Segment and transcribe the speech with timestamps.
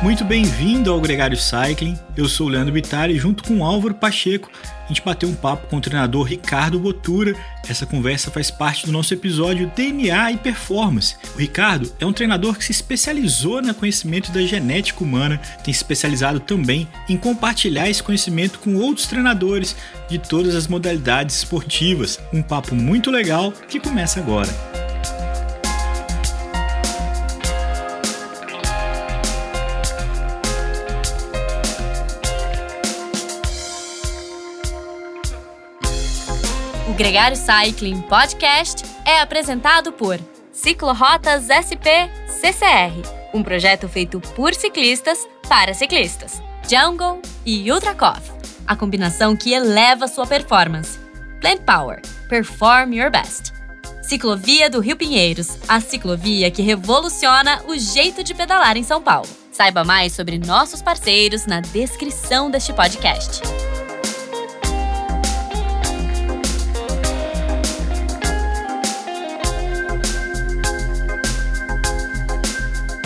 [0.00, 1.98] Muito bem-vindo ao Gregário Cycling.
[2.16, 4.48] Eu sou o Leandro Bittar e junto com o Álvaro Pacheco,
[4.84, 7.34] a gente bateu um papo com o treinador Ricardo Botura.
[7.68, 11.16] Essa conversa faz parte do nosso episódio DNA e Performance.
[11.34, 15.80] O Ricardo é um treinador que se especializou no conhecimento da genética humana, tem se
[15.80, 19.74] especializado também em compartilhar esse conhecimento com outros treinadores
[20.08, 22.20] de todas as modalidades esportivas.
[22.32, 24.67] Um papo muito legal que começa agora.
[36.98, 40.18] Gregário Cycling Podcast é apresentado por
[40.50, 45.16] Ciclorotas SP CCR, um projeto feito por ciclistas
[45.48, 46.42] para ciclistas.
[46.68, 48.32] Jungle e Ultracoff,
[48.66, 50.98] a combinação que eleva sua performance.
[51.40, 53.52] Plant Power, perform your best.
[54.02, 59.28] Ciclovia do Rio Pinheiros, a ciclovia que revoluciona o jeito de pedalar em São Paulo.
[59.52, 63.40] Saiba mais sobre nossos parceiros na descrição deste podcast.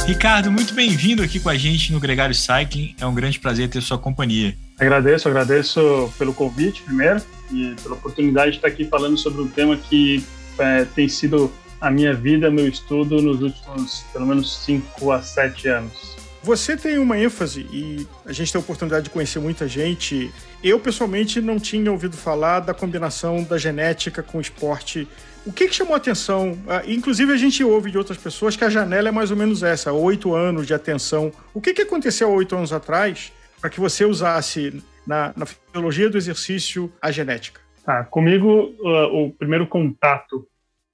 [0.07, 2.97] Ricardo, muito bem-vindo aqui com a gente no Gregário Cycling.
[3.01, 4.55] É um grande prazer ter sua companhia.
[4.79, 7.23] Agradeço, agradeço pelo convite primeiro
[7.53, 10.25] e pela oportunidade de estar aqui falando sobre um tema que
[10.59, 15.69] é, tem sido a minha vida, meu estudo nos últimos pelo menos 5 a 7
[15.69, 16.17] anos.
[16.43, 20.33] Você tem uma ênfase e a gente tem a oportunidade de conhecer muita gente.
[20.63, 25.07] Eu, pessoalmente, não tinha ouvido falar da combinação da genética com o esporte
[25.45, 26.59] o que, que chamou a atenção?
[26.69, 29.63] Ah, inclusive, a gente ouve de outras pessoas que a janela é mais ou menos
[29.63, 31.33] essa, oito anos de atenção.
[31.53, 36.09] O que, que aconteceu há oito anos atrás para que você usasse na, na fisiologia
[36.09, 37.61] do exercício a genética?
[37.85, 40.47] Tá, comigo, uh, o primeiro contato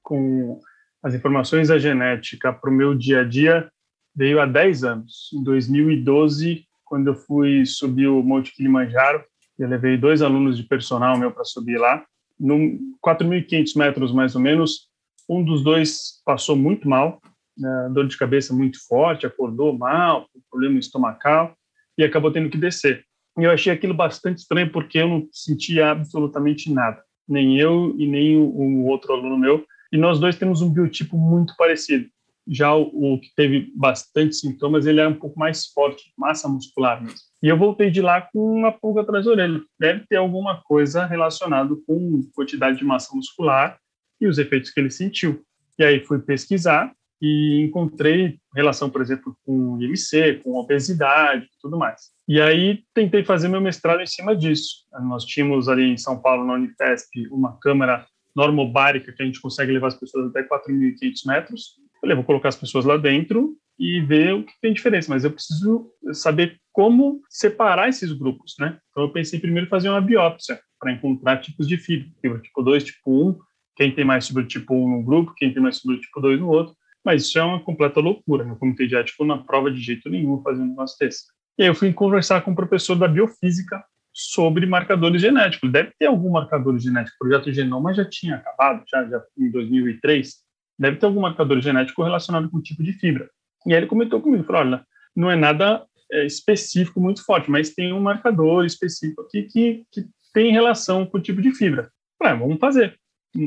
[0.02, 0.60] com
[1.02, 3.70] as informações da genética para o meu dia a dia
[4.16, 5.30] veio há 10 anos.
[5.34, 9.22] Em 2012, quando eu fui subir o Monte Kilimanjaro,
[9.58, 12.02] eu levei dois alunos de personal meu para subir lá
[12.38, 14.88] no 4.500 metros mais ou menos,
[15.28, 17.20] um dos dois passou muito mal,
[17.56, 21.54] né, dor de cabeça muito forte, acordou mal, problema estomacal
[21.96, 23.04] e acabou tendo que descer.
[23.38, 28.06] E eu achei aquilo bastante estranho porque eu não sentia absolutamente nada, nem eu e
[28.06, 29.64] nem o, o outro aluno meu.
[29.92, 32.08] E nós dois temos um biotipo muito parecido.
[32.48, 37.02] Já o, o que teve bastante sintomas, ele é um pouco mais forte, massa muscular
[37.02, 37.18] mesmo.
[37.42, 39.60] E eu voltei de lá com uma pulga atrás da orelha.
[39.78, 43.78] Deve ter alguma coisa relacionada com quantidade de massa muscular
[44.20, 45.42] e os efeitos que ele sentiu.
[45.78, 51.76] E aí fui pesquisar e encontrei relação, por exemplo, com IMC, com obesidade e tudo
[51.76, 52.10] mais.
[52.26, 54.86] E aí tentei fazer meu mestrado em cima disso.
[55.02, 59.72] Nós tínhamos ali em São Paulo, na Unifesp, uma câmara normobárica que a gente consegue
[59.72, 61.76] levar as pessoas até 4.500 metros.
[62.00, 65.30] Falei, vou colocar as pessoas lá dentro e ver o que tem diferença, mas eu
[65.30, 68.78] preciso saber como separar esses grupos, né?
[68.90, 72.84] Então eu pensei primeiro em fazer uma biópsia para encontrar tipos de fibra tipo 2,
[72.84, 73.38] tipo 1,
[73.76, 76.48] quem tem mais fibra tipo 1 no grupo, quem tem mais fibra tipo 2 no
[76.48, 80.08] outro, mas isso é uma completa loucura, meu comitê de ético não aprova de jeito
[80.08, 81.24] nenhum fazendo um negócio desse.
[81.58, 85.70] E aí eu fui conversar com um professor da biofísica sobre marcadores genéticos.
[85.70, 87.16] Deve ter algum marcador genético.
[87.16, 90.34] O projeto Genoma já tinha acabado, já, já em 2003.
[90.78, 93.28] Deve ter algum marcador genético relacionado com o tipo de fibra.
[93.66, 97.74] E aí ele comentou comigo, falou, olha, não é nada é, específico muito forte, mas
[97.74, 101.90] tem um marcador específico aqui que, que tem relação com o tipo de fibra.
[102.18, 102.98] Falei, ah, vamos fazer.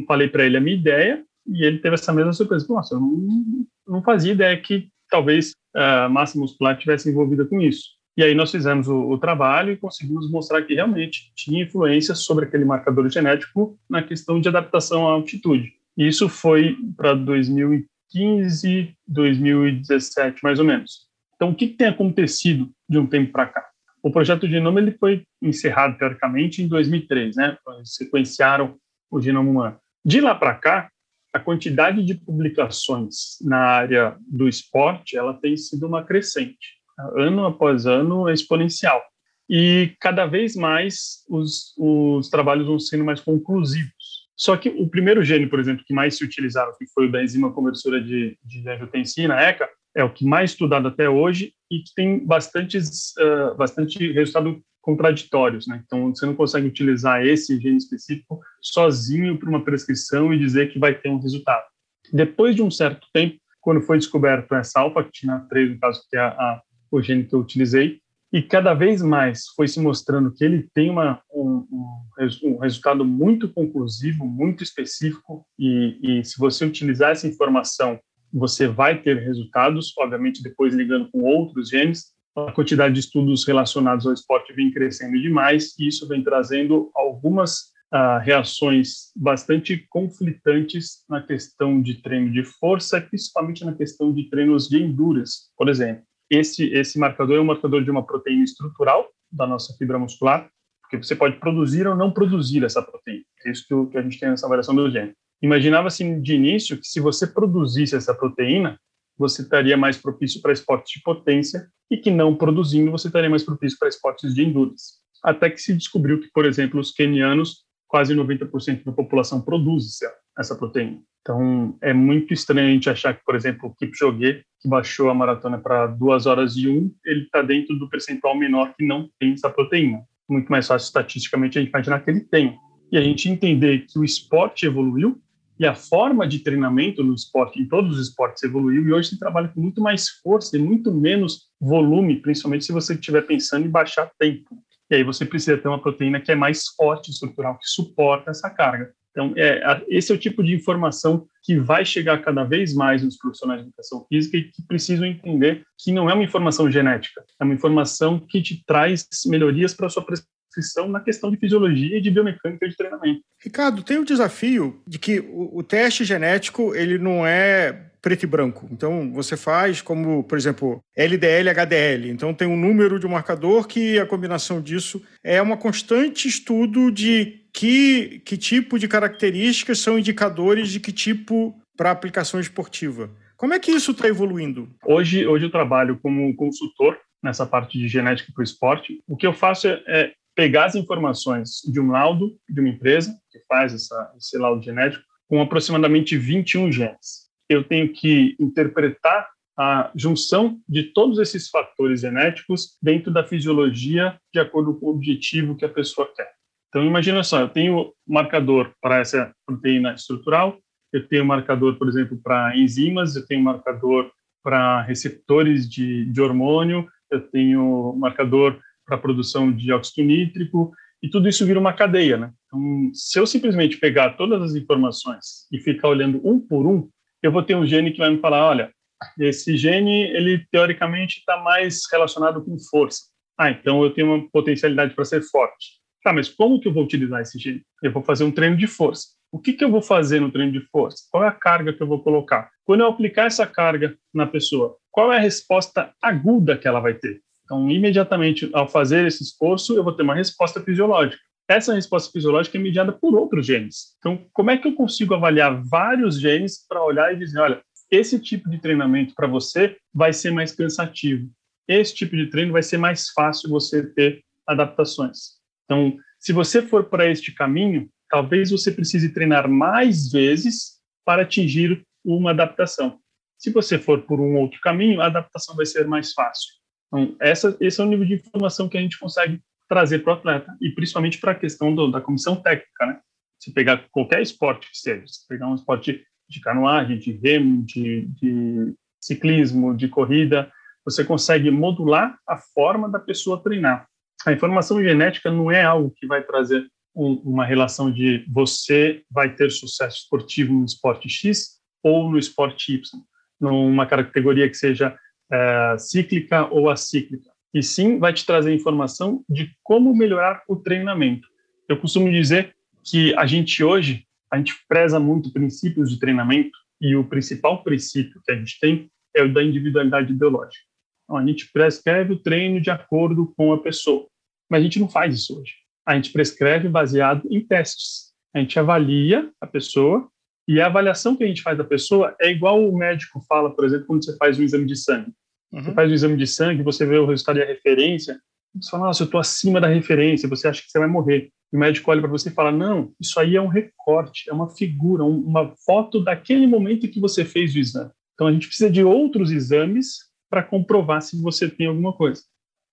[0.07, 2.65] Falei para ele a minha ideia e ele teve essa mesma surpresa.
[2.69, 8.01] Nossa, eu não, não fazia ideia que talvez a massa muscular tivesse envolvida com isso.
[8.15, 12.45] E aí nós fizemos o, o, trabalho e conseguimos mostrar que realmente tinha influência sobre
[12.45, 15.73] aquele marcador genético na questão de adaptação à altitude.
[15.97, 21.07] Isso foi para 2015, 2017, mais ou menos.
[21.35, 23.67] Então, o que, tem acontecido de um tempo para cá?
[24.03, 27.57] O projeto Genoma ele foi encerrado, teoricamente, em 2003, né?
[27.83, 28.77] Sequenciaram
[29.11, 29.77] o genoma humano.
[30.03, 30.89] De lá para cá,
[31.33, 36.79] a quantidade de publicações na área do esporte ela tem sido uma crescente.
[37.15, 39.01] Ano após ano, é exponencial.
[39.49, 43.91] E cada vez mais os, os trabalhos vão sendo mais conclusivos.
[44.35, 47.23] Só que o primeiro gene, por exemplo, que mais se utilizaram, que foi o da
[47.23, 51.93] enzima conversora de, de angiotensina, ECA, é o que mais estudado até hoje e que
[51.95, 55.83] tem bastantes, uh, bastante resultados contraditórios, né?
[55.85, 60.79] Então, você não consegue utilizar esse gene específico sozinho para uma prescrição e dizer que
[60.79, 61.63] vai ter um resultado.
[62.11, 66.19] Depois de um certo tempo, quando foi descoberto essa alfa-actina 3, no caso que é
[66.19, 68.01] a, a, o gene que eu utilizei,
[68.31, 72.05] e cada vez mais foi se mostrando que ele tem uma, um, um,
[72.43, 77.99] um resultado muito conclusivo, muito específico, e, e se você utilizar essa informação
[78.33, 84.07] você vai ter resultados, obviamente depois ligando com outros genes, a quantidade de estudos relacionados
[84.07, 91.21] ao esporte vem crescendo demais e isso vem trazendo algumas uh, reações bastante conflitantes na
[91.21, 96.03] questão de treino de força, principalmente na questão de treinos de endurance, por exemplo.
[96.31, 100.49] Esse, esse marcador é um marcador de uma proteína estrutural da nossa fibra muscular,
[100.81, 103.25] porque você pode produzir ou não produzir essa proteína.
[103.45, 105.11] É isso que, que a gente tem nessa variação do gene.
[105.41, 108.79] Imaginava-se de início que se você produzisse essa proteína,
[109.17, 113.43] você estaria mais propício para esportes de potência e que não produzindo você estaria mais
[113.43, 115.01] propício para esportes de endurance.
[115.21, 119.99] Até que se descobriu que, por exemplo, os quenianos, quase 90% da população produz
[120.39, 121.01] essa proteína.
[121.19, 125.13] Então, é muito estranho a gente achar que, por exemplo, o Kipchoge, que baixou a
[125.13, 129.33] maratona para 2 horas e 1, ele está dentro do percentual menor que não tem
[129.33, 130.01] essa proteína.
[130.29, 132.57] Muito mais fácil, estatisticamente, a gente imaginar que ele tem.
[132.89, 135.21] E a gente entender que o esporte evoluiu
[135.59, 139.19] e a forma de treinamento no esporte, em todos os esportes, evoluiu e hoje se
[139.19, 143.69] trabalha com muito mais força e muito menos volume, principalmente se você estiver pensando em
[143.69, 144.55] baixar tempo.
[144.91, 148.49] E aí você precisa ter uma proteína que é mais forte, estrutural, que suporta essa
[148.49, 148.91] carga.
[149.11, 153.17] Então, é, esse é o tipo de informação que vai chegar cada vez mais nos
[153.17, 157.43] profissionais de educação física e que precisam entender que não é uma informação genética, é
[157.43, 162.01] uma informação que te traz melhorias para a sua restrição na questão de fisiologia e
[162.01, 163.21] de biomecânica de treinamento.
[163.41, 168.27] Ricardo, tem o desafio de que o, o teste genético ele não é preto e
[168.27, 168.67] branco.
[168.71, 172.09] Então, você faz como, por exemplo, LDL, HDL.
[172.09, 177.41] Então, tem um número de marcador que a combinação disso é uma constante estudo de
[177.53, 183.11] que, que tipo de características são indicadores de que tipo para aplicação esportiva.
[183.37, 184.69] Como é que isso está evoluindo?
[184.85, 189.01] Hoje, hoje eu trabalho como consultor nessa parte de genética para o esporte.
[189.07, 193.13] O que eu faço é, é pegar as informações de um laudo de uma empresa
[193.31, 197.30] que faz essa, esse laudo genético com aproximadamente 21 genes.
[197.51, 199.27] Eu tenho que interpretar
[199.59, 205.57] a junção de todos esses fatores genéticos dentro da fisiologia de acordo com o objetivo
[205.57, 206.31] que a pessoa quer.
[206.69, 210.57] Então, imagina só, eu tenho marcador para essa proteína estrutural,
[210.93, 214.09] eu tenho marcador, por exemplo, para enzimas, eu tenho marcador
[214.41, 220.71] para receptores de, de hormônio, eu tenho marcador para produção de óxido nítrico,
[221.03, 222.31] e tudo isso vira uma cadeia, né?
[222.45, 226.89] Então, se eu simplesmente pegar todas as informações e ficar olhando um por um,
[227.21, 228.71] eu vou ter um gene que vai me falar, olha,
[229.19, 233.03] esse gene, ele teoricamente está mais relacionado com força.
[233.37, 235.81] Ah, então eu tenho uma potencialidade para ser forte.
[236.03, 237.61] Tá, mas como que eu vou utilizar esse gene?
[237.81, 239.07] Eu vou fazer um treino de força.
[239.31, 241.07] O que, que eu vou fazer no treino de força?
[241.09, 242.49] Qual é a carga que eu vou colocar?
[242.65, 246.95] Quando eu aplicar essa carga na pessoa, qual é a resposta aguda que ela vai
[246.95, 247.21] ter?
[247.45, 251.21] Então, imediatamente, ao fazer esse esforço, eu vou ter uma resposta fisiológica.
[251.51, 253.93] Essa resposta fisiológica é mediada por outros genes.
[253.99, 257.61] Então, como é que eu consigo avaliar vários genes para olhar e dizer, olha,
[257.91, 261.29] esse tipo de treinamento para você vai ser mais cansativo.
[261.67, 265.41] Esse tipo de treino vai ser mais fácil você ter adaptações.
[265.65, 271.85] Então, se você for para este caminho, talvez você precise treinar mais vezes para atingir
[272.01, 272.97] uma adaptação.
[273.37, 276.53] Se você for por um outro caminho, a adaptação vai ser mais fácil.
[276.87, 280.17] Então, essa, esse é o nível de informação que a gente consegue trazer para o
[280.17, 282.99] atleta, e principalmente para a questão do, da comissão técnica, né?
[283.39, 288.01] Se pegar qualquer esporte que seja, se pegar um esporte de canoagem, de remo, de,
[288.07, 290.51] de ciclismo, de corrida,
[290.83, 293.87] você consegue modular a forma da pessoa treinar.
[294.25, 299.33] A informação genética não é algo que vai trazer um, uma relação de você vai
[299.33, 303.01] ter sucesso esportivo no esporte X ou no esporte Y,
[303.39, 304.97] numa categoria que seja
[305.31, 311.27] é, cíclica ou acíclica, e sim vai te trazer informação de como melhorar o treinamento.
[311.67, 316.95] Eu costumo dizer que a gente hoje, a gente preza muito princípios de treinamento, e
[316.95, 320.65] o principal princípio que a gente tem é o da individualidade ideológica.
[321.03, 324.07] Então, a gente prescreve o treino de acordo com a pessoa,
[324.49, 325.53] mas a gente não faz isso hoje.
[325.85, 328.11] A gente prescreve baseado em testes.
[328.33, 330.09] A gente avalia a pessoa
[330.47, 333.65] e a avaliação que a gente faz da pessoa é igual o médico fala, por
[333.65, 335.11] exemplo, quando você faz um exame de sangue.
[335.51, 335.63] Uhum.
[335.63, 338.19] Você faz o exame de sangue, você vê o resultado e a referência,
[338.53, 341.31] você fala, nossa, eu estou acima da referência, você acha que você vai morrer.
[341.51, 344.49] O médico olha para você e fala, não, isso aí é um recorte, é uma
[344.49, 347.91] figura, uma foto daquele momento que você fez o exame.
[348.13, 352.23] Então, a gente precisa de outros exames para comprovar se você tem alguma coisa.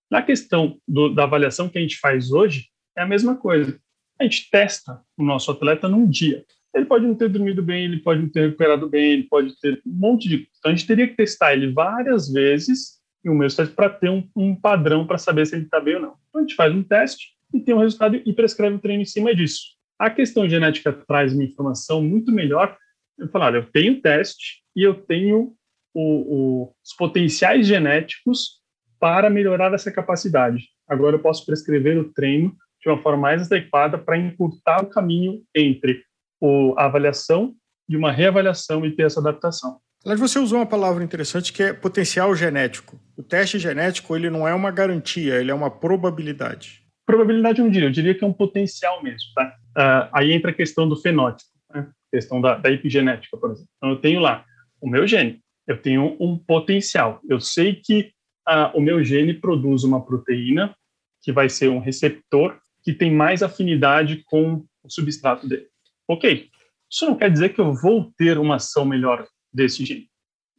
[0.09, 2.67] Na questão do, da avaliação que a gente faz hoje,
[2.97, 3.79] é a mesma coisa.
[4.19, 6.45] A gente testa o nosso atleta num dia.
[6.73, 9.81] Ele pode não ter dormido bem, ele pode não ter recuperado bem, ele pode ter
[9.85, 10.47] um monte de.
[10.57, 14.09] Então a gente teria que testar ele várias vezes em um mesmo teste para ter
[14.09, 16.15] um, um padrão para saber se ele está bem ou não.
[16.29, 19.05] Então a gente faz um teste e tem um resultado e prescreve o treino em
[19.05, 19.61] cima disso.
[19.97, 22.77] A questão genética traz uma informação muito melhor.
[23.17, 25.53] Eu falar, eu tenho teste e eu tenho
[25.93, 28.59] o, o, os potenciais genéticos
[28.99, 30.69] para melhorar essa capacidade.
[30.87, 35.41] Agora eu posso prescrever o treino de uma forma mais adequada para encurtar o caminho
[35.53, 36.03] entre
[36.39, 37.53] o, a avaliação
[37.87, 39.79] e uma reavaliação e ter essa adaptação.
[40.03, 42.97] Aliás, você usou uma palavra interessante que é potencial genético.
[43.17, 46.85] O teste genético ele não é uma garantia, ele é uma probabilidade.
[47.05, 49.29] Probabilidade eu não diria, eu diria que é um potencial mesmo.
[49.35, 49.55] Tá?
[49.77, 51.89] Uh, aí entra a questão do fenótipo, né?
[51.89, 53.69] a questão da, da epigenética, por exemplo.
[53.77, 54.45] Então, eu tenho lá
[54.79, 57.19] o meu gene, eu tenho um potencial.
[57.27, 58.11] Eu sei que
[58.47, 60.73] uh, o meu gene produz uma proteína
[61.21, 65.67] que vai ser um receptor que tem mais afinidade com o substrato dele.
[66.09, 66.49] Ok,
[66.89, 70.09] isso não quer dizer que eu vou ter uma ação melhor desse gene.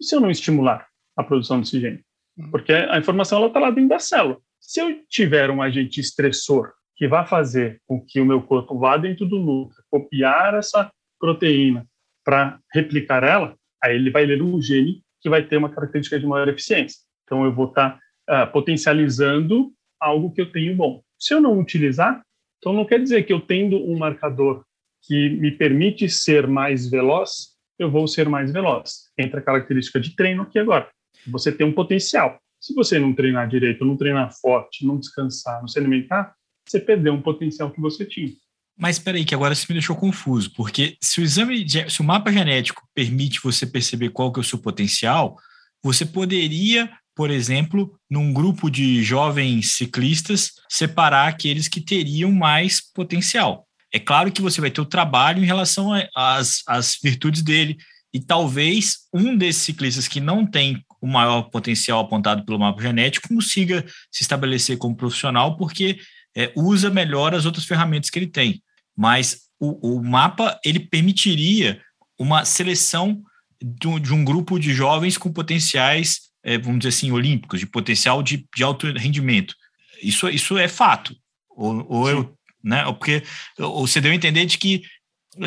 [0.01, 2.05] E se eu não estimular a produção desse gene?
[2.39, 2.53] Uhum.
[2.53, 4.39] Porque a informação está lá dentro da célula.
[4.61, 8.97] Se eu tiver um agente estressor que vai fazer com que o meu corpo vá
[8.97, 10.89] dentro do núcleo, copiar essa
[11.19, 11.85] proteína
[12.25, 16.27] para replicar ela, aí ele vai ler um gene que vai ter uma característica de
[16.27, 17.01] maior eficiência.
[17.25, 21.03] Então eu vou estar tá, uh, potencializando algo que eu tenho bom.
[21.19, 22.23] Se eu não utilizar,
[22.59, 24.65] então não quer dizer que eu tendo um marcador
[25.03, 29.11] que me permite ser mais veloz, eu vou ser mais veloz.
[29.19, 30.89] Entra a característica de treino aqui agora.
[31.27, 32.39] Você tem um potencial.
[32.61, 36.35] Se você não treinar direito, não treinar forte, não descansar, não se alimentar,
[36.67, 38.33] você perdeu um potencial que você tinha.
[38.79, 42.05] Mas espera aí, que agora você me deixou confuso, porque se o exame, se o
[42.05, 45.37] mapa genético permite você perceber qual que é o seu potencial,
[45.83, 53.67] você poderia, por exemplo, num grupo de jovens ciclistas, separar aqueles que teriam mais potencial.
[53.93, 57.77] É claro que você vai ter o trabalho em relação às, virtudes dele,
[58.13, 63.29] e talvez um desses ciclistas que não tem o maior potencial apontado pelo mapa genético
[63.29, 65.99] consiga se estabelecer como profissional porque
[66.37, 68.63] é, usa melhor as outras ferramentas que ele tem.
[68.97, 71.81] Mas o, o mapa ele permitiria
[72.19, 73.23] uma seleção
[73.63, 78.23] de, de, um grupo de jovens com potenciais, é, vamos dizer assim, olímpicos, de potencial
[78.23, 79.55] de, de alto rendimento.
[80.03, 81.15] Isso, isso é fato.
[81.51, 82.85] Ou, ou eu né?
[82.85, 83.23] Porque
[83.59, 84.83] você deu a entender de que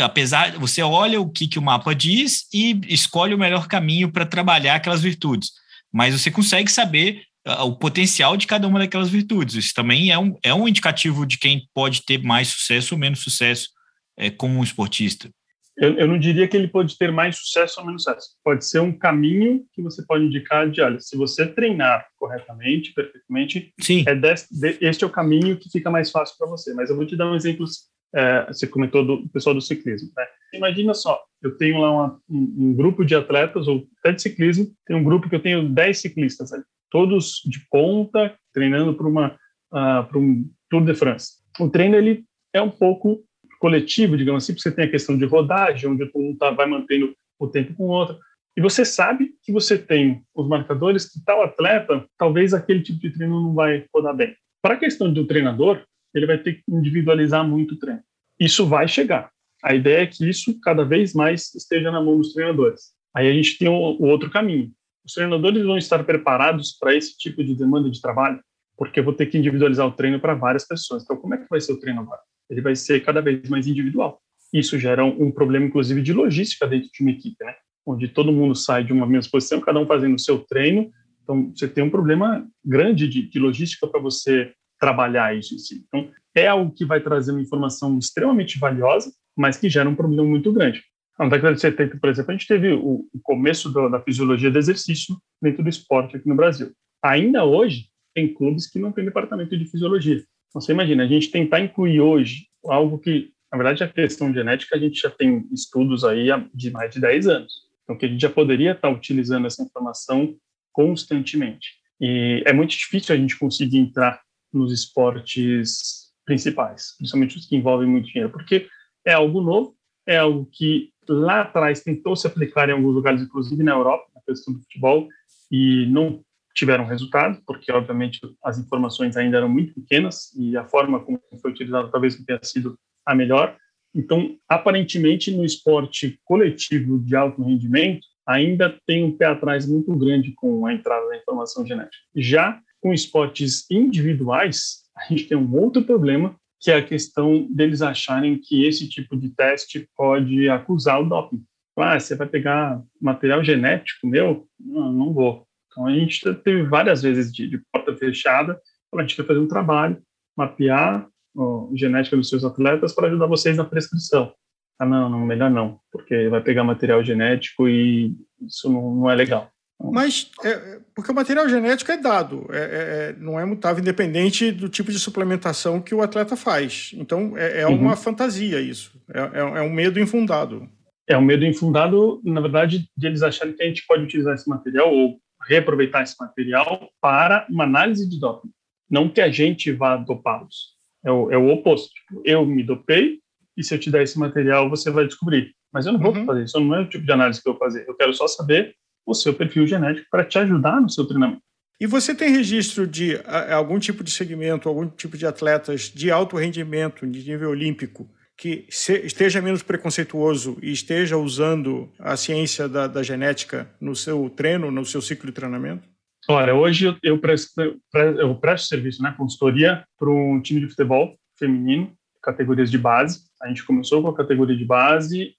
[0.02, 4.26] apesar você olha o que, que o mapa diz e escolhe o melhor caminho para
[4.26, 5.52] trabalhar aquelas virtudes,
[5.92, 9.56] mas você consegue saber o potencial de cada uma daquelas virtudes.
[9.56, 13.20] Isso também é um, é um indicativo de quem pode ter mais sucesso ou menos
[13.20, 13.70] sucesso
[14.18, 15.30] é, como um esportista.
[15.78, 18.30] Eu, eu, não diria que ele pode ter mais sucesso ou menos sucesso.
[18.44, 23.74] Pode ser um caminho que você pode indicar de, olha, se você treinar corretamente, perfeitamente,
[23.80, 24.04] Sim.
[24.08, 26.74] É deste, de, este é o caminho que fica mais fácil para você.
[26.74, 27.66] Mas eu vou te dar um exemplo,
[28.14, 30.12] é, você comentou do pessoal do ciclismo.
[30.16, 30.26] Né?
[30.54, 34.68] Imagina só, eu tenho lá uma, um, um, grupo de atletas, ou até de ciclismo,
[34.86, 40.20] tem um grupo que eu tenho 10 ciclistas, ali, todos de ponta, treinando para uh,
[40.20, 41.34] um Tour de France.
[41.60, 43.24] O treino, ele é um pouco
[43.64, 47.16] coletivo, digamos assim, porque você tem a questão de rodagem, onde mundo tá, vai mantendo
[47.40, 48.20] o tempo com o outro.
[48.58, 53.12] E você sabe que você tem os marcadores que tal atleta, talvez aquele tipo de
[53.12, 54.36] treino não vai rodar bem.
[54.62, 55.82] Para a questão do treinador,
[56.14, 58.02] ele vai ter que individualizar muito o treino.
[58.38, 59.32] Isso vai chegar.
[59.64, 62.92] A ideia é que isso cada vez mais esteja na mão dos treinadores.
[63.16, 64.74] Aí a gente tem o, o outro caminho.
[65.06, 68.42] Os treinadores vão estar preparados para esse tipo de demanda de trabalho,
[68.78, 71.04] porque eu vou ter que individualizar o treino para várias pessoas.
[71.04, 72.20] Então, como é que vai ser o treino agora?
[72.50, 74.22] Ele vai ser cada vez mais individual.
[74.54, 77.56] Isso gera um, problema, inclusive, de logística dentro de uma equipe, né?
[77.86, 80.92] Onde todo mundo sai de uma mesma posição, cada um fazendo o seu treino.
[81.24, 85.84] Então, você tem um problema grande de, de logística para você trabalhar isso em si.
[85.88, 90.24] Então, é algo que vai trazer uma informação extremamente valiosa, mas que gera um problema
[90.24, 90.84] muito grande.
[91.18, 94.52] Na década de 70, por exemplo, a gente teve o, o começo do, da fisiologia
[94.52, 96.72] do exercício dentro do esporte aqui no Brasil.
[97.04, 100.24] Ainda hoje, tem clubes que não têm departamento de fisiologia.
[100.54, 104.80] Você imagina, a gente tentar incluir hoje algo que, na verdade, a questão genética, a
[104.80, 107.54] gente já tem estudos aí de mais de 10 anos.
[107.84, 110.36] Então, que a gente já poderia estar utilizando essa informação
[110.72, 111.72] constantemente.
[112.00, 117.88] E é muito difícil a gente conseguir entrar nos esportes principais, principalmente os que envolvem
[117.88, 118.68] muito dinheiro, porque
[119.06, 119.76] é algo novo,
[120.08, 124.22] é algo que lá atrás tentou se aplicar em alguns lugares, inclusive na Europa, na
[124.22, 125.08] questão do futebol,
[125.52, 131.00] e não tiveram resultado, porque obviamente as informações ainda eram muito pequenas e a forma
[131.00, 133.58] como foi utilizada talvez não tenha sido a melhor.
[133.96, 140.34] Então, aparentemente, no esporte coletivo de alto rendimento, ainda tem um pé atrás muito grande
[140.34, 141.98] com a entrada da informação genética.
[142.16, 147.82] Já com esportes individuais, a gente tem um outro problema, que é a questão deles
[147.82, 151.44] acharem que esse tipo de teste pode acusar o doping.
[151.76, 154.48] Ah, você vai pegar material genético meu?
[154.60, 155.48] Não, não vou.
[155.74, 158.60] Então, a gente teve várias vezes de, de porta fechada,
[158.96, 160.02] a gente quer fazer um trabalho,
[160.38, 164.34] mapear a genética dos seus atletas para ajudar vocês na prescrição.
[164.80, 169.16] Ah, não, não, melhor não, porque vai pegar material genético e isso não, não é
[169.16, 169.52] legal.
[169.92, 174.52] Mas, é, porque o material genético é dado, é, é, é, não é mutável, independente
[174.52, 176.92] do tipo de suplementação que o atleta faz.
[176.94, 177.76] Então, é, é uhum.
[177.76, 180.70] uma fantasia isso, é, é, um medo infundado.
[181.08, 184.48] É um medo infundado, na verdade, de eles acharem que a gente pode utilizar esse
[184.48, 188.50] material ou reaproveitar esse material para uma análise de doping.
[188.90, 190.74] Não que a gente vá dopá-los.
[191.06, 191.90] É o, é o oposto.
[191.94, 193.20] Tipo, eu me dopei
[193.58, 195.54] e se eu te der esse material, você vai descobrir.
[195.72, 196.26] Mas eu não vou uhum.
[196.26, 197.86] fazer isso, não é o tipo de análise que eu vou fazer.
[197.88, 201.42] Eu quero só saber o seu perfil genético para te ajudar no seu treinamento.
[201.80, 203.20] E você tem registro de
[203.52, 208.08] algum tipo de segmento, algum tipo de atletas de alto rendimento, de nível olímpico,
[208.44, 214.70] que esteja menos preconceituoso e esteja usando a ciência da, da genética no seu treino,
[214.70, 215.88] no seu ciclo de treinamento?
[216.28, 217.80] Olha, hoje eu presto,
[218.20, 223.22] eu presto serviço, né, consultoria para um time de futebol feminino, categorias de base.
[223.42, 225.36] A gente começou com a categoria de base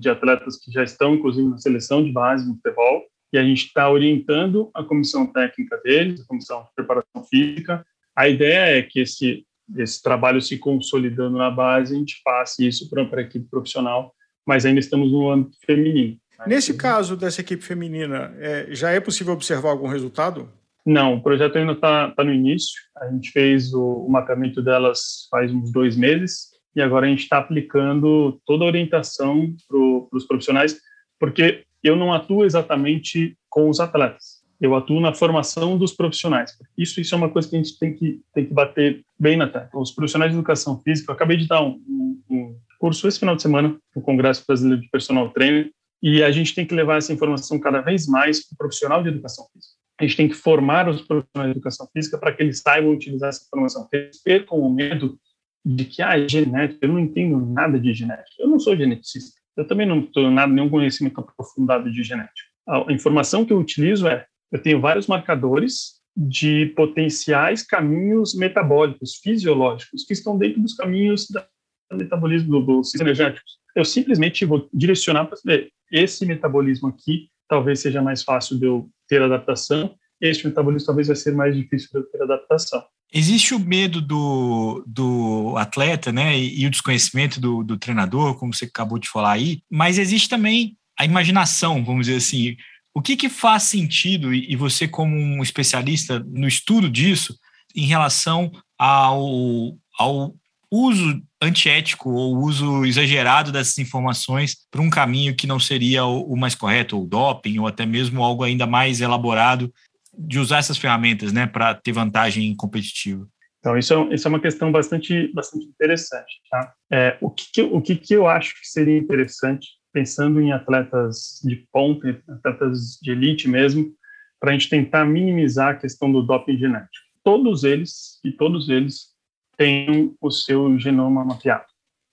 [0.00, 3.02] de atletas que já estão, inclusive, na seleção de base no futebol.
[3.30, 7.84] E a gente está orientando a comissão técnica deles, a comissão de preparação física.
[8.16, 9.44] A ideia é que esse,
[9.76, 14.14] esse trabalho se consolidando na base, a gente passe isso para a equipe profissional,
[14.46, 16.16] mas ainda estamos no âmbito feminino.
[16.46, 20.48] Nesse caso dessa equipe feminina, é, já é possível observar algum resultado?
[20.86, 22.80] Não, o projeto ainda está tá no início.
[22.96, 27.24] A gente fez o, o mapeamento delas faz uns dois meses e agora a gente
[27.24, 30.78] está aplicando toda a orientação para os profissionais,
[31.18, 34.37] porque eu não atuo exatamente com os atletas.
[34.60, 36.56] Eu atuo na formação dos profissionais.
[36.76, 39.46] Isso, isso é uma coisa que a gente tem que, tem que bater bem na
[39.46, 39.80] tecla.
[39.80, 41.80] Os profissionais de educação física, eu acabei de dar um,
[42.28, 45.70] um, curso esse final de semana no Congresso Brasileiro de Personal Trainer,
[46.02, 49.08] e a gente tem que levar essa informação cada vez mais para o profissional de
[49.08, 49.74] educação física.
[50.00, 53.30] A gente tem que formar os profissionais de educação física para que eles saibam utilizar
[53.30, 53.88] essa informação.
[53.92, 55.18] Eles percam o medo
[55.64, 58.36] de que, ah, é genética, eu não entendo nada de genética.
[58.38, 59.38] Eu não sou geneticista.
[59.56, 62.48] Eu também não tenho nada, nenhum conhecimento aprofundado de genética.
[62.68, 70.04] A informação que eu utilizo é, eu tenho vários marcadores de potenciais caminhos metabólicos, fisiológicos,
[70.04, 73.46] que estão dentro dos caminhos do metabolismo do, do sistema energético.
[73.76, 78.88] Eu simplesmente vou direcionar para saber esse metabolismo aqui talvez seja mais fácil de eu
[79.08, 82.84] ter adaptação, este metabolismo talvez vai ser mais difícil de eu ter adaptação.
[83.12, 88.52] Existe o medo do, do atleta, né, e, e o desconhecimento do, do treinador, como
[88.52, 92.56] você acabou de falar aí, mas existe também a imaginação, vamos dizer assim.
[92.94, 97.38] O que, que faz sentido, e, você, como um especialista no estudo disso,
[97.74, 100.34] em relação ao, ao
[100.70, 106.54] uso antiético ou uso exagerado dessas informações para um caminho que não seria o, mais
[106.54, 109.72] correto, ou doping, ou até mesmo algo ainda mais elaborado
[110.18, 113.26] de usar essas ferramentas né, para ter vantagem competitiva.
[113.60, 116.40] Então, isso é, isso é uma questão bastante, bastante interessante.
[116.50, 116.72] Tá?
[116.92, 121.40] É, o que, que, o que, que eu acho que seria interessante, pensando em atletas
[121.42, 123.92] de ponta, atletas de elite mesmo,
[124.38, 127.04] para a gente tentar minimizar a questão do doping genético?
[127.24, 129.08] Todos eles, e todos eles,
[129.56, 131.66] tenham o seu genoma mapeado.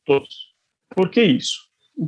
[0.04, 0.36] Todos.
[0.96, 1.60] Por que isso?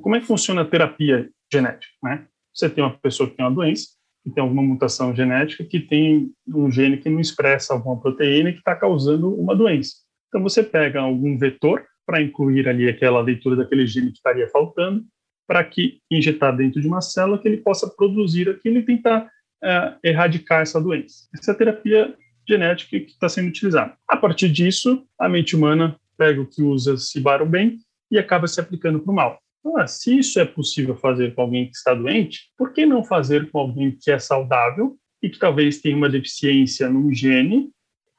[0.01, 1.93] Como é que funciona a terapia genética?
[2.01, 2.25] Né?
[2.51, 3.89] Você tem uma pessoa que tem uma doença,
[4.23, 8.57] que tem alguma mutação genética, que tem um gene que não expressa alguma proteína que
[8.57, 9.93] está causando uma doença.
[10.27, 15.05] Então, você pega algum vetor para incluir ali aquela leitura daquele gene que estaria faltando,
[15.47, 19.29] para que injetar dentro de uma célula que ele possa produzir aquilo e tentar
[19.63, 21.27] é, erradicar essa doença.
[21.33, 22.15] Essa é a terapia
[22.47, 23.95] genética que está sendo utilizada.
[24.07, 27.77] A partir disso, a mente humana pega o que usa se para o bem
[28.11, 29.39] e acaba se aplicando para o mal.
[29.75, 33.51] Ah, se isso é possível fazer com alguém que está doente, por que não fazer
[33.51, 37.69] com alguém que é saudável e que talvez tenha uma deficiência num gene?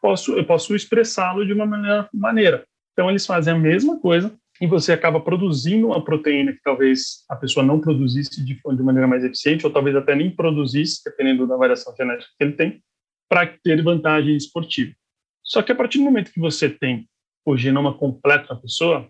[0.01, 1.67] Posso, eu posso expressá-lo de uma
[2.13, 2.65] maneira.
[2.93, 7.37] Então, eles fazem a mesma coisa e você acaba produzindo uma proteína que talvez a
[7.37, 11.57] pessoa não produzisse de, de maneira mais eficiente, ou talvez até nem produzisse, dependendo da
[11.57, 12.83] variação genética que ele tem,
[13.29, 14.93] para ter vantagem esportiva.
[15.43, 17.09] Só que a partir do momento que você tem
[17.45, 19.09] o genoma completo da pessoa,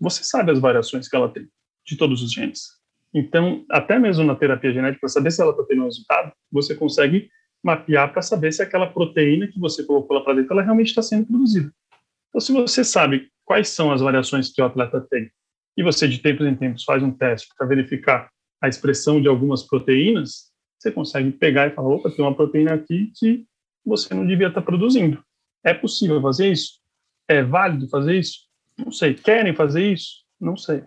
[0.00, 1.46] você sabe as variações que ela tem
[1.86, 2.76] de todos os genes.
[3.14, 6.74] Então, até mesmo na terapia genética, para saber se ela está tendo um resultado, você
[6.74, 7.30] consegue
[7.62, 11.02] mapear para saber se aquela proteína que você colocou lá para dentro, ela realmente está
[11.02, 11.72] sendo produzida.
[12.28, 15.30] Então, se você sabe quais são as variações que o atleta tem,
[15.76, 19.62] e você de tempos em tempos faz um teste para verificar a expressão de algumas
[19.62, 23.44] proteínas, você consegue pegar e falar, opa, tem uma proteína aqui que
[23.84, 25.22] você não devia estar produzindo.
[25.64, 26.80] É possível fazer isso?
[27.28, 28.46] É válido fazer isso?
[28.78, 29.14] Não sei.
[29.14, 30.24] Querem fazer isso?
[30.40, 30.82] Não sei.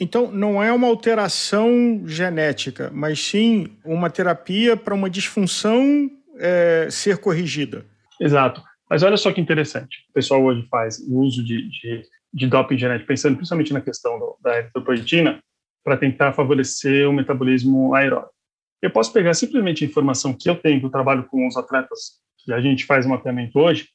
[0.00, 7.18] Então, não é uma alteração genética, mas sim uma terapia para uma disfunção é, ser
[7.18, 7.86] corrigida.
[8.20, 8.62] Exato.
[8.92, 10.04] Mas olha só que interessante.
[10.10, 14.18] O pessoal hoje faz o uso de, de, de doping genético, pensando principalmente na questão
[14.18, 15.42] do, da eritropoetina,
[15.82, 18.34] para tentar favorecer o metabolismo aeróbico.
[18.82, 22.20] Eu posso pegar simplesmente a informação que eu tenho, que eu trabalho com os atletas,
[22.44, 23.88] que a gente faz um mapeamento hoje,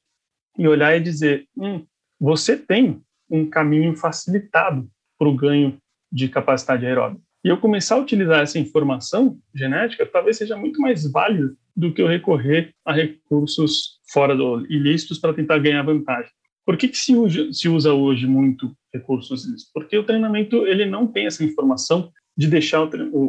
[0.57, 1.85] e olhar e dizer: hum,
[2.19, 5.77] você tem um caminho facilitado para o ganho
[6.11, 7.21] de capacidade aeróbica.
[7.47, 12.01] E eu começar a utilizar essa informação genética talvez seja muito mais válido do que
[12.01, 16.29] eu recorrer a recursos fora do ilícitos para tentar ganhar vantagem.
[16.65, 19.71] Por que, que se, usa, se usa hoje muito recursos ilícitos?
[19.73, 23.23] Porque o treinamento ele não tem essa informação de deixar o, o,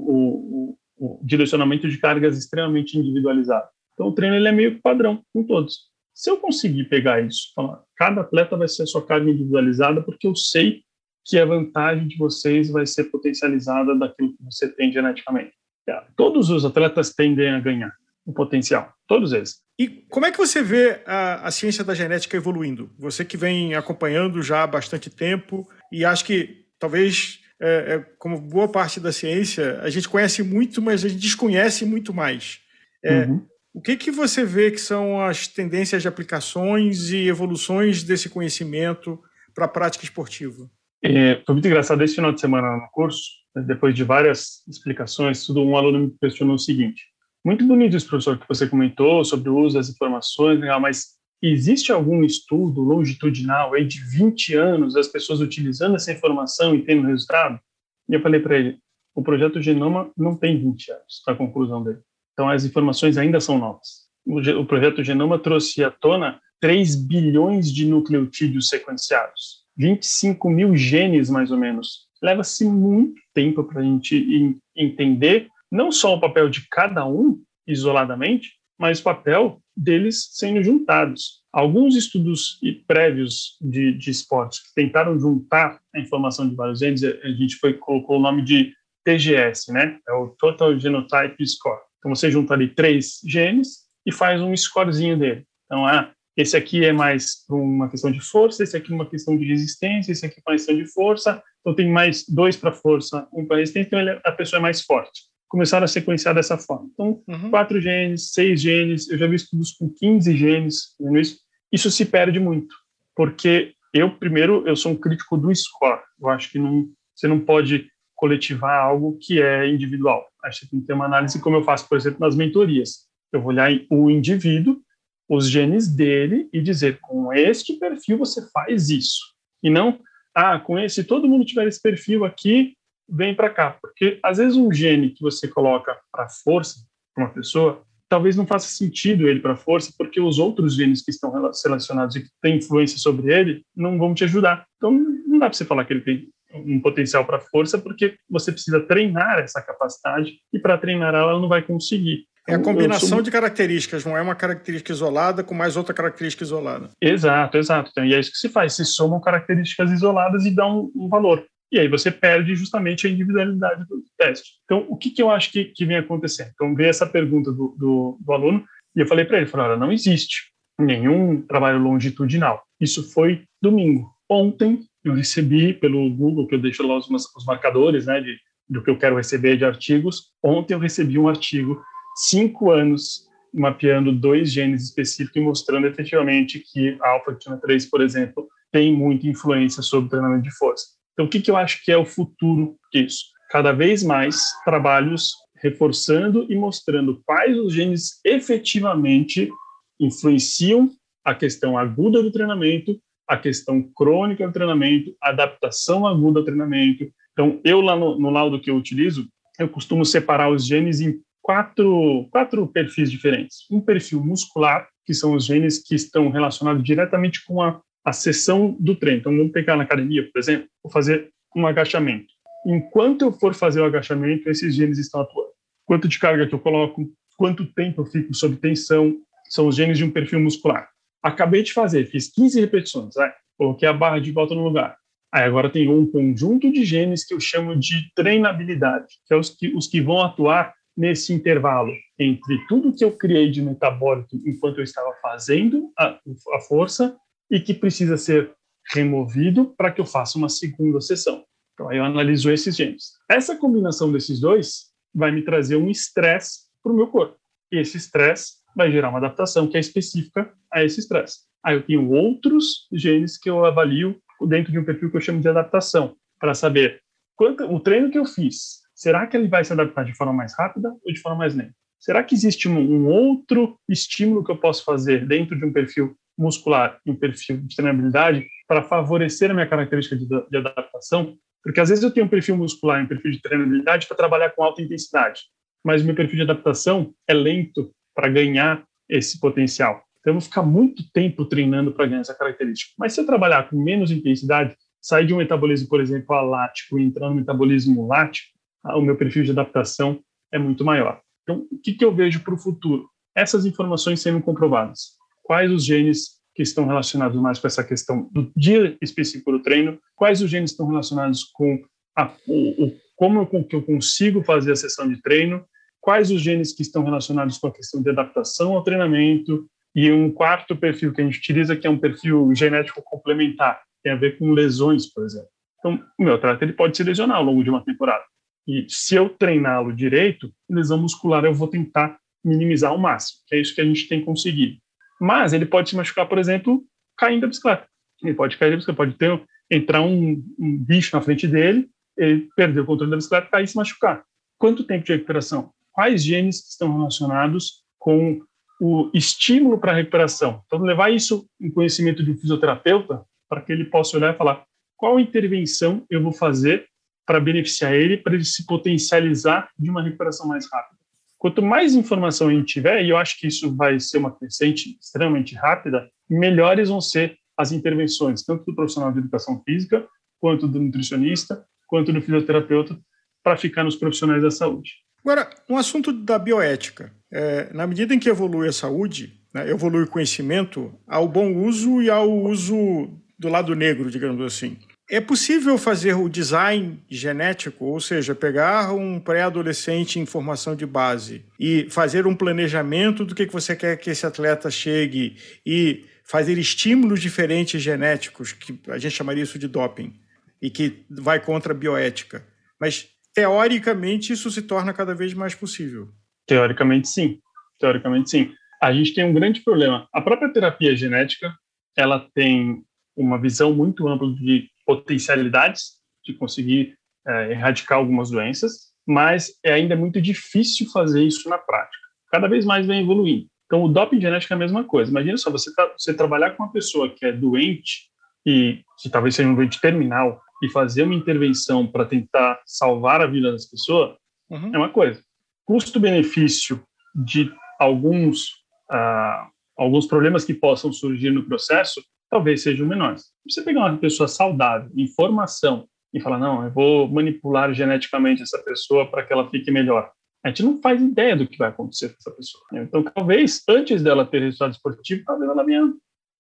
[0.67, 3.69] o, o direcionamento de cargas extremamente individualizado.
[3.95, 5.83] Então o treino ele é meio padrão com todos.
[6.13, 10.27] Se eu conseguir pegar isso, falar, cada atleta vai ser a sua carga individualizada, porque
[10.27, 10.83] eu sei
[11.29, 15.53] que a vantagem de vocês vai ser potencializada daquilo que você tem geneticamente.
[15.87, 17.93] É, todos os atletas tendem a ganhar
[18.25, 19.61] o potencial, todos eles.
[19.79, 22.91] E como é que você vê a, a, ciência da genética evoluindo?
[22.99, 28.41] Você que vem acompanhando já há bastante tempo e acho que talvez, é, é, como
[28.41, 32.61] boa parte da ciência, a gente conhece muito, mas a gente desconhece muito mais.
[33.05, 33.47] É, uhum.
[33.75, 39.21] O que, que você vê que são as tendências de aplicações e evoluções desse conhecimento
[39.55, 40.69] para a prática esportiva?
[41.03, 43.21] É, foi muito engraçado esse final de semana no curso,
[43.55, 47.05] né, depois de várias explicações, tudo um aluno me questionou o seguinte:
[47.45, 52.25] muito bonito isso, professor, que você comentou sobre o uso das informações, mas existe algum
[52.25, 57.61] estudo longitudinal aí de 20 anos das pessoas utilizando essa informação e tendo resultado?
[58.09, 58.79] E eu falei para ele:
[59.15, 62.01] o projeto Genoma não tem 20 anos, a conclusão dele.
[62.33, 64.07] Então, as informações ainda são novas.
[64.25, 71.51] O, projeto Genoma trouxe à tona 3 bilhões de nucleotídeos sequenciados, 25 mil genes, mais
[71.51, 72.09] ou menos.
[72.23, 78.55] Leva-se muito tempo para a gente entender não só o papel de cada um isoladamente,
[78.79, 81.43] mas o papel deles sendo juntados.
[81.53, 87.29] Alguns estudos prévios de, de esportes que tentaram juntar a informação de vários genes, a
[87.31, 88.73] gente foi, colocou o nome de
[89.05, 89.99] TGS, né?
[90.09, 91.81] É o Total Genotype Score.
[91.99, 95.45] Então você junta ali três genes e faz um scorezinho dele.
[95.67, 99.37] Então, ah, esse aqui é mais uma questão de força, esse aqui é uma questão
[99.37, 101.43] de resistência, esse aqui é uma questão de força.
[101.61, 104.81] Então tem mais dois para força, um para resistência, então ele, a pessoa é mais
[104.83, 105.23] forte.
[105.49, 106.89] Começaram a sequenciar dessa forma.
[106.95, 107.51] Então, uhum.
[107.51, 111.41] quatro genes, seis genes, eu já vi estudos com 15 genes, isso,
[111.73, 112.73] isso se perde muito,
[113.17, 116.03] porque eu, primeiro, eu sou um crítico do score.
[116.21, 120.25] Eu acho que não, você não pode coletivar algo que é individual.
[120.45, 123.09] Acho que tem que ter uma análise, como eu faço, por exemplo, nas mentorias.
[123.33, 124.81] Eu vou olhar o indivíduo,
[125.29, 129.21] os genes dele e dizer, com este perfil você faz isso.
[129.63, 130.01] E não,
[130.35, 132.75] ah, com esse, se todo mundo tiver esse perfil aqui,
[133.09, 133.77] vem para cá.
[133.81, 136.81] Porque, às vezes, um gene que você coloca para força,
[137.15, 141.11] para uma pessoa, talvez não faça sentido ele para força, porque os outros genes que
[141.11, 144.67] estão relacionados e que têm influência sobre ele não vão te ajudar.
[144.77, 148.51] Então, não dá para você falar que ele tem um potencial para força, porque você
[148.51, 152.27] precisa treinar essa capacidade e para treinar ela, ela não vai conseguir.
[152.49, 153.23] É a combinação sou...
[153.23, 156.89] de características, não é uma característica isolada com mais outra característica isolada.
[157.01, 157.91] Exato, exato.
[157.93, 161.45] Então, e é isso que se faz, se somam características isoladas e dão um, valor.
[161.71, 164.53] E aí você perde justamente a individualidade do teste.
[164.65, 166.51] Então, o que, que eu acho que, que vem acontecendo?
[166.55, 168.65] Então, veio essa pergunta do, do, do aluno
[168.97, 172.63] e eu falei para ele, falei, olha, não existe nenhum trabalho longitudinal.
[172.81, 174.11] Isso foi domingo.
[174.27, 178.83] Ontem eu recebi pelo Google, que eu deixo lá os, os marcadores né, de, do
[178.83, 180.33] que eu quero receber de artigos.
[180.43, 181.83] Ontem eu recebi um artigo,
[182.27, 188.49] cinco anos, mapeando dois genes específicos e mostrando efetivamente que a alfa-tina 3, por exemplo,
[188.71, 190.87] tem muita influência sobre o treinamento de força.
[191.13, 193.25] Então, o que, que eu acho que é o futuro disso?
[193.51, 199.51] Cada vez mais trabalhos reforçando e mostrando quais os genes efetivamente
[199.99, 200.91] influenciam
[201.25, 207.07] a questão aguda do treinamento a questão crônica do treinamento, adaptação aguda ao treinamento.
[207.33, 209.29] Então, eu lá no, no laudo que eu utilizo,
[209.59, 213.61] eu costumo separar os genes em quatro, quatro perfis diferentes.
[213.71, 218.77] Um perfil muscular, que são os genes que estão relacionados diretamente com a, a sessão
[218.79, 219.21] do treino.
[219.21, 222.27] Então, vamos pegar na academia, por exemplo, vou fazer um agachamento.
[222.67, 225.49] Enquanto eu for fazer o agachamento, esses genes estão atuando.
[225.87, 229.17] Quanto de carga que eu coloco, quanto tempo eu fico sob tensão,
[229.49, 230.87] são os genes de um perfil muscular.
[231.23, 233.15] Acabei de fazer, fiz 15 repetições,
[233.57, 234.99] coloquei a barra de volta no lugar.
[235.33, 239.49] Aí agora tem um conjunto de genes que eu chamo de treinabilidade, que é os
[239.49, 244.79] que, os que vão atuar nesse intervalo entre tudo que eu criei de metabólico enquanto
[244.79, 246.19] eu estava fazendo a,
[246.55, 247.17] a força
[247.49, 248.53] e que precisa ser
[248.93, 251.45] removido para que eu faça uma segunda sessão.
[251.73, 253.13] Então, aí eu analiso esses genes.
[253.31, 257.37] Essa combinação desses dois vai me trazer um estresse para o meu corpo.
[257.71, 261.43] E esse estresse vai gerar uma adaptação que é específica a esse estresse.
[261.65, 265.41] Aí eu tenho outros genes que eu avalio dentro de um perfil que eu chamo
[265.41, 267.01] de adaptação, para saber
[267.37, 270.59] quanto o treino que eu fiz, será que ele vai se adaptar de forma mais
[270.59, 271.73] rápida ou de forma mais lenta?
[272.01, 276.17] Será que existe um, um outro estímulo que eu posso fazer dentro de um perfil
[276.37, 281.37] muscular um perfil de treinabilidade para favorecer a minha característica de, de adaptação?
[281.63, 284.51] Porque às vezes eu tenho um perfil muscular e um perfil de treinabilidade para trabalhar
[284.51, 285.43] com alta intensidade,
[285.85, 290.03] mas meu perfil de adaptação é lento para ganhar esse potencial.
[290.19, 292.95] Então eu vou ficar muito tempo treinando para ganhar essa característica.
[292.99, 297.05] Mas se eu trabalhar com menos intensidade, sair de um metabolismo, por exemplo, alático e
[297.05, 298.58] entrar no metabolismo lático,
[298.97, 300.21] o meu perfil de adaptação
[300.53, 301.21] é muito maior.
[301.43, 303.09] Então, o que, que eu vejo para o futuro?
[303.35, 305.17] Essas informações sendo comprovadas.
[305.43, 309.99] Quais os genes que estão relacionados mais com essa questão do dia específico do treino?
[310.17, 311.83] Quais os genes estão relacionados com
[312.17, 315.65] a, o, o, como eu, que eu consigo fazer a sessão de treino?
[316.01, 319.69] Quais os genes que estão relacionados com a questão de adaptação ao treinamento?
[319.95, 324.13] E um quarto perfil que a gente utiliza, que é um perfil genético complementar, tem
[324.13, 325.49] a ver com lesões, por exemplo.
[325.79, 328.25] Então, o meu atleta ele pode se lesionar ao longo de uma temporada.
[328.69, 333.61] E se eu treiná-lo direito, lesão muscular eu vou tentar minimizar ao máximo, que é
[333.61, 334.77] isso que a gente tem conseguido.
[335.19, 336.85] Mas ele pode se machucar, por exemplo,
[337.17, 337.89] caindo da bicicleta.
[338.23, 342.49] Ele pode cair da bicicleta, pode ter, entrar um, um bicho na frente dele, ele
[342.55, 344.23] perder o controle da bicicleta, cair e se machucar.
[344.59, 345.73] Quanto tempo de recuperação?
[345.93, 348.41] Quais genes estão relacionados com
[348.81, 350.63] o estímulo para a recuperação?
[350.67, 354.65] Então, levar isso em conhecimento de um fisioterapeuta para que ele possa olhar e falar
[354.97, 356.87] qual intervenção eu vou fazer
[357.29, 360.99] para beneficiar ele, para ele se potencializar de uma recuperação mais rápida.
[361.37, 364.97] Quanto mais informação a gente tiver, e eu acho que isso vai ser uma crescente
[364.99, 370.09] extremamente rápida, melhores vão ser as intervenções, tanto do profissional de educação física,
[370.41, 372.99] quanto do nutricionista, quanto do fisioterapeuta,
[373.43, 374.93] para ficar nos profissionais da saúde.
[375.23, 377.13] Agora, um assunto da bioética.
[377.31, 382.01] É, na medida em que evolui a saúde, né, evolui o conhecimento, ao bom uso
[382.01, 384.79] e ao uso do lado negro, digamos assim.
[385.11, 391.47] É possível fazer o design genético, ou seja, pegar um pré-adolescente em formação de base
[391.59, 397.23] e fazer um planejamento do que você quer que esse atleta chegue e fazer estímulos
[397.23, 400.13] diferentes genéticos, que a gente chamaria isso de doping,
[400.61, 402.45] e que vai contra a bioética.
[402.79, 406.11] Mas, teoricamente, isso se torna cada vez mais possível.
[406.47, 407.39] Teoricamente, sim.
[407.81, 408.53] Teoricamente, sim.
[408.83, 410.07] A gente tem um grande problema.
[410.13, 411.51] A própria terapia genética,
[411.97, 412.83] ela tem
[413.17, 416.97] uma visão muito ampla de potencialidades de conseguir
[417.27, 422.09] é, erradicar algumas doenças, mas é ainda muito difícil fazer isso na prática.
[422.31, 423.47] Cada vez mais vem evoluindo.
[423.67, 425.11] Então, o doping genético é a mesma coisa.
[425.11, 428.09] Imagina só, você, tá, você trabalhar com uma pessoa que é doente,
[428.47, 433.27] e que talvez seja um doente terminal, e fazer uma intervenção para tentar salvar a
[433.27, 434.17] vida das pessoas,
[434.49, 434.75] uhum.
[434.75, 435.23] é uma coisa.
[435.67, 436.83] Custo-benefício
[437.15, 438.49] de alguns,
[438.91, 443.27] uh, alguns problemas que possam surgir no processo talvez sejam menores.
[443.49, 449.11] Você pegar uma pessoa saudável, informação, e falar, não, eu vou manipular geneticamente essa pessoa
[449.11, 450.11] para que ela fique melhor.
[450.45, 452.65] A gente não faz ideia do que vai acontecer com essa pessoa.
[452.75, 455.93] Então, talvez, antes dela ter resultado esportivo, talvez ela venha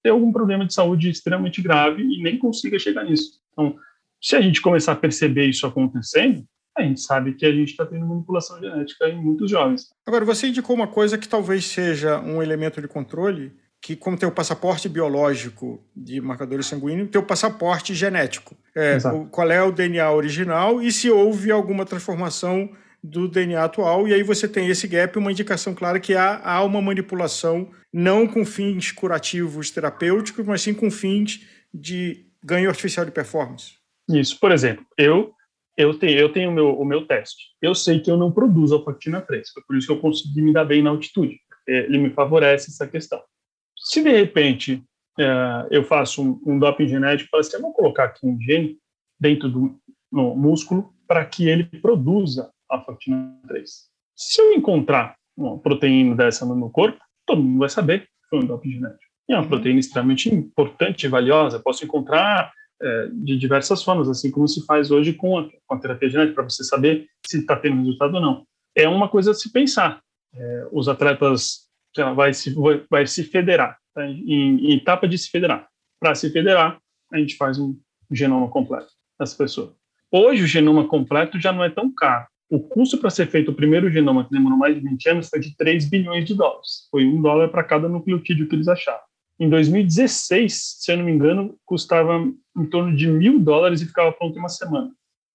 [0.03, 3.41] ter algum problema de saúde extremamente grave e nem consiga chegar nisso.
[3.53, 3.77] Então,
[4.23, 6.45] se a gente começar a perceber isso acontecendo,
[6.77, 9.89] a gente sabe que a gente está tendo manipulação genética em muitos jovens.
[10.07, 14.29] Agora, você indicou uma coisa que talvez seja um elemento de controle, que como tem
[14.29, 18.57] o passaporte biológico de marcadores sanguíneos, tem o passaporte genético.
[18.75, 22.71] É, o, qual é o DNA original e se houve alguma transformação
[23.03, 26.65] do DNA atual, e aí você tem esse gap, uma indicação clara que há, há
[26.65, 33.13] uma manipulação não com fins curativos terapêuticos, mas sim com fins de ganho artificial de
[33.13, 33.75] performance.
[34.11, 35.33] Isso, por exemplo, eu
[35.77, 37.55] eu tenho, eu tenho o, meu, o meu teste.
[37.63, 40.65] Eu sei que eu não produzo alfactina 3, por isso que eu consegui me dar
[40.65, 41.39] bem na altitude.
[41.69, 43.23] Ele me favorece essa questão.
[43.81, 44.83] Se de repente
[45.19, 48.79] é, eu faço um, um doping genético, falo assim, eu vou colocar aqui um gene
[49.19, 49.79] dentro do
[50.11, 53.71] músculo para que ele produza a factina 3.
[54.17, 58.41] Se eu encontrar uma proteína dessa no meu corpo, todo mundo vai saber que foi
[58.41, 59.09] um doping genético.
[59.29, 59.49] E é uma uhum.
[59.49, 61.61] proteína extremamente importante e valiosa.
[61.61, 65.79] Posso encontrar é, de diversas formas, assim como se faz hoje com a, com a
[65.79, 68.47] terapia genética, para você saber se está tendo resultado ou não.
[68.75, 70.01] É uma coisa a se pensar.
[70.35, 71.68] É, os atletas
[72.15, 72.55] vai se,
[72.91, 74.07] vai se federar, tá?
[74.07, 75.69] em, em etapa de se federar.
[76.01, 76.79] Para se federar,
[77.13, 77.77] a gente faz um
[78.11, 79.75] genoma completo dessa pessoa.
[80.11, 82.27] Hoje, o genoma completo já não é tão caro.
[82.51, 85.39] O custo para ser feito o primeiro genoma, que demorou mais de 20 anos, foi
[85.39, 86.89] de 3 bilhões de dólares.
[86.91, 89.03] Foi um dólar para cada nucleotídeo que eles acharam.
[89.39, 92.19] Em 2016, se eu não me engano, custava
[92.57, 94.91] em torno de mil dólares e ficava pronto em uma semana.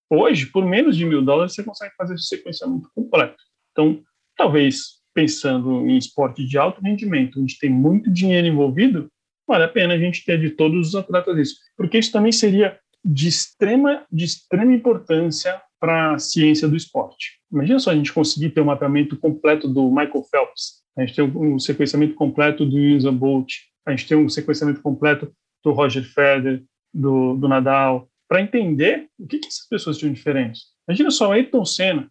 [0.10, 3.38] Hoje, por menos de mil dólares, você consegue fazer esse sequenciamento completo.
[3.72, 4.02] Então,
[4.36, 9.10] talvez pensando em esporte de alto rendimento, onde tem muito dinheiro envolvido,
[9.48, 12.78] vale a pena a gente ter de todos os atletas isso, porque isso também seria
[13.04, 17.40] de extrema, de extrema importância para a ciência do esporte.
[17.52, 21.26] Imagina só a gente conseguir ter um mapeamento completo do Michael Phelps, a gente tem
[21.26, 23.52] um sequenciamento completo do Usain Bolt,
[23.86, 25.32] a gente tem um sequenciamento completo
[25.64, 30.62] do Roger Federer, do, do Nadal, para entender o que, que essas pessoas tinham diferente.
[30.88, 32.10] Imagina só, o Ayrton Senna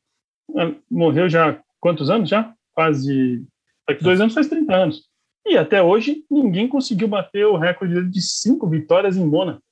[0.57, 2.53] ah, morreu já quantos anos já?
[2.75, 3.45] Quase
[3.87, 5.03] daqui dois anos faz 30 anos.
[5.47, 9.63] E até hoje ninguém conseguiu bater o recorde de cinco vitórias em Mônaco.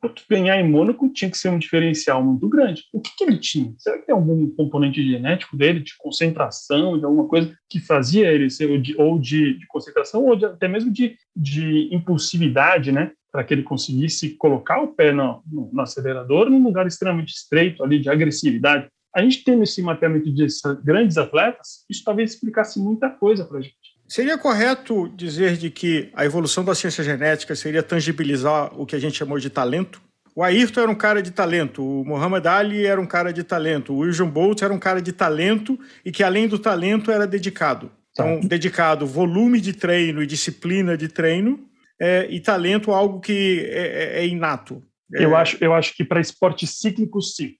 [0.00, 2.84] Porque ganhar em Mônaco tinha que ser um diferencial muito grande.
[2.92, 3.74] O que, que, ele tinha?
[3.78, 8.48] Será que tem algum componente genético dele, de concentração, de alguma coisa que fazia ele
[8.48, 13.10] ser, ou de, ou de, de concentração, ou de, até mesmo de, de impulsividade, né?
[13.32, 17.82] Para que ele conseguisse colocar o pé no, no, no acelerador num lugar extremamente estreito,
[17.82, 18.88] ali, de agressividade.
[19.14, 20.46] A gente tendo esse mapeamento de
[20.84, 23.76] grandes atletas, isso talvez explicasse muita coisa para a gente.
[24.06, 28.98] Seria correto dizer de que a evolução da ciência genética seria tangibilizar o que a
[28.98, 30.00] gente chamou de talento?
[30.34, 33.92] O Ayrton era um cara de talento, o Muhammad Ali era um cara de talento,
[33.92, 37.90] o Usain Bolt era um cara de talento e que além do talento era dedicado.
[38.12, 38.48] Então, tá.
[38.48, 41.68] dedicado volume de treino e disciplina de treino
[42.00, 44.82] é, e talento algo que é, é, é inato.
[45.12, 47.54] Eu, acho, eu acho que para esporte cíclico, sim.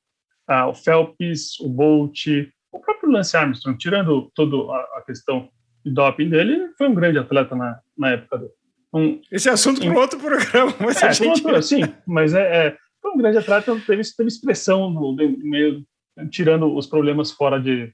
[0.48, 2.26] Ah, o Phelps, o Bolt,
[2.72, 5.48] o próprio Lance Armstrong, tirando toda a, a questão
[5.84, 8.52] doping dele, foi um grande atleta na, na época dele.
[8.92, 10.74] Um, Esse é assunto para outro programa.
[10.80, 11.44] Mas é, gente...
[11.44, 15.84] outro, sim, mas é, é, foi um grande atleta, teve, teve expressão no, no meio,
[16.30, 17.92] tirando os problemas fora de,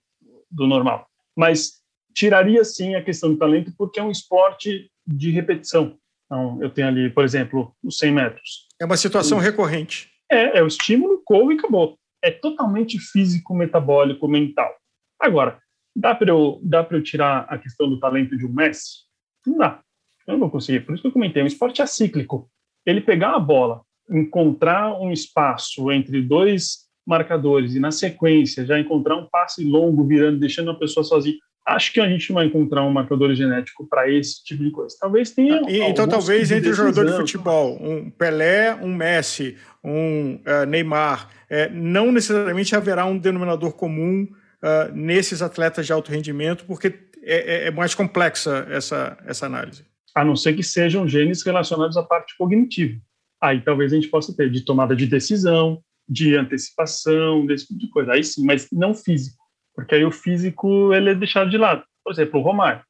[0.50, 1.06] do normal.
[1.36, 1.82] Mas
[2.14, 5.98] tiraria sim a questão do talento, porque é um esporte de repetição.
[6.26, 8.66] Então, eu tenho ali, por exemplo, os 100 metros.
[8.80, 10.10] É uma situação o, recorrente.
[10.30, 11.98] É, é o estímulo, corre e acabou.
[12.24, 14.74] É totalmente físico, metabólico, mental.
[15.20, 15.60] Agora,
[15.96, 16.60] Dá para eu,
[16.90, 19.04] eu tirar a questão do talento de um Messi?
[19.46, 19.80] Não dá.
[20.26, 20.80] Eu não vou conseguir.
[20.80, 22.50] Por isso que eu comentei, o esporte é cíclico.
[22.84, 29.16] Ele pegar a bola, encontrar um espaço entre dois marcadores e na sequência já encontrar
[29.16, 31.36] um passe longo virando, deixando a pessoa sozinha.
[31.66, 34.94] Acho que a gente vai encontrar um marcador genético para esse tipo de coisa.
[35.00, 35.62] Talvez tenha.
[35.66, 41.30] E, então, talvez entre o jogador de futebol, um Pelé, um Messi, um uh, Neymar,
[41.50, 47.64] uh, não necessariamente haverá um denominador comum uh, nesses atletas de alto rendimento, porque é,
[47.64, 49.84] é, é, mais complexa essa, essa análise.
[50.14, 53.00] A não ser que sejam genes relacionados à parte cognitiva.
[53.42, 57.90] Aí talvez a gente possa ter de tomada de decisão, de antecipação, desse tipo de
[57.90, 58.12] coisa.
[58.12, 59.42] Aí sim, mas não físico,
[59.74, 61.82] porque aí o físico ele é deixado de lado.
[62.04, 62.82] Por exemplo, o Romário.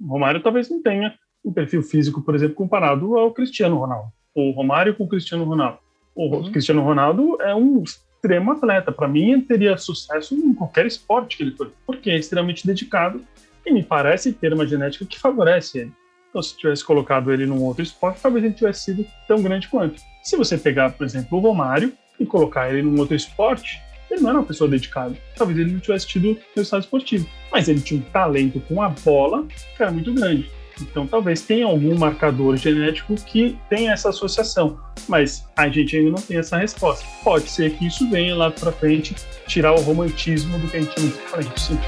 [0.00, 4.10] O Romário talvez não tenha um perfil físico, por exemplo, comparado ao Cristiano Ronaldo.
[4.34, 5.78] O Romário com o Cristiano Ronaldo.
[6.14, 6.50] O uhum.
[6.50, 8.90] Cristiano Ronaldo é um extremo atleta.
[8.90, 13.24] Para mim, ele teria sucesso em qualquer esporte que ele for, porque é extremamente dedicado
[13.64, 15.92] e me parece ter uma genética que favorece ele.
[16.30, 20.00] Então, se tivesse colocado ele num outro esporte, talvez ele tivesse sido tão grande quanto.
[20.22, 23.80] Se você pegar, por exemplo, o Romário e colocar ele num outro esporte,
[24.16, 25.14] ele não era uma pessoa dedicada.
[25.36, 27.28] Talvez ele não tivesse tido resultado esportivo.
[27.52, 29.44] Mas ele tinha um talento com a bola
[29.76, 30.50] que era muito grande.
[30.80, 36.22] Então, talvez tenha algum marcador genético que tenha essa associação, mas a gente ainda não
[36.22, 37.06] tem essa resposta.
[37.24, 39.14] Pode ser que isso venha lá para frente
[39.46, 41.78] tirar o romantismo do que a gente sim.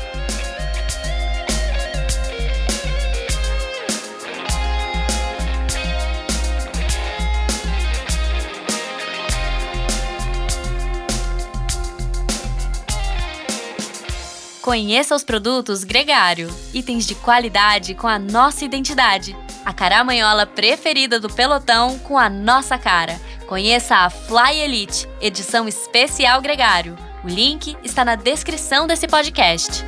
[14.69, 19.35] Conheça os produtos Gregário, itens de qualidade com a nossa identidade.
[19.65, 23.19] A caramanhola preferida do pelotão com a nossa cara.
[23.47, 26.99] Conheça a Fly Elite, edição especial Gregário.
[27.25, 29.83] O link está na descrição desse podcast.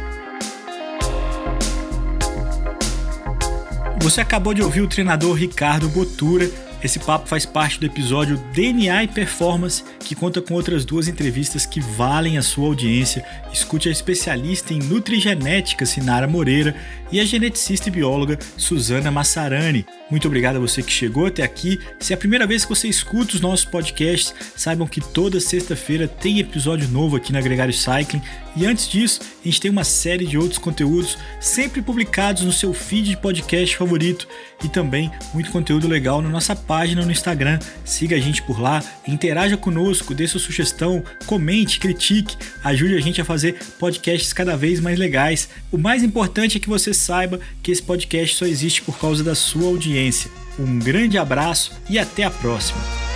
[4.01, 6.51] Você acabou de ouvir o treinador Ricardo Botura
[6.83, 11.67] esse papo faz parte do episódio DNA e Performance, que conta com outras duas entrevistas
[11.67, 13.25] que valem a sua audiência.
[13.53, 16.75] Escute a especialista em nutrigenética Sinara Moreira
[17.13, 19.85] e a geneticista e bióloga Suzana Massarani.
[20.11, 21.79] Muito obrigado a você que chegou até aqui.
[21.99, 26.09] Se é a primeira vez que você escuta os nossos podcasts, saibam que toda sexta-feira
[26.09, 28.23] tem episódio novo aqui na Gregário Cycling.
[28.57, 32.73] E antes disso, a gente tem uma série de outros conteúdos sempre publicados no seu
[32.75, 34.27] feed de podcast favorito
[34.65, 37.59] e também muito conteúdo legal na nossa página no Instagram.
[37.85, 43.21] Siga a gente por lá, interaja conosco, dê sua sugestão, comente, critique, ajude a gente
[43.21, 45.49] a fazer podcasts cada vez mais legais.
[45.71, 49.35] O mais importante é que você saiba que esse podcast só existe por causa da
[49.35, 50.31] sua audiência.
[50.59, 53.10] Um grande abraço e até a próxima!